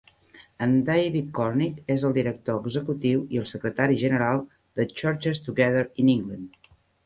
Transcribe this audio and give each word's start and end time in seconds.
En 0.65 0.71
David 0.87 1.27
Cornick 1.39 1.91
és 1.97 2.05
el 2.09 2.15
director 2.15 2.57
executiu 2.61 3.23
i 3.37 3.41
el 3.43 3.47
secretari 3.53 4.01
general 4.07 4.43
de 4.81 4.89
Churches 4.99 5.47
Together 5.51 5.89
in 6.05 6.15
England. 6.19 6.63